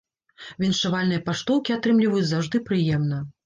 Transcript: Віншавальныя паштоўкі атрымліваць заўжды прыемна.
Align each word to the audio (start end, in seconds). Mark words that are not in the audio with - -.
Віншавальныя 0.63 1.21
паштоўкі 1.29 1.77
атрымліваць 1.77 2.25
заўжды 2.33 2.65
прыемна. 2.71 3.25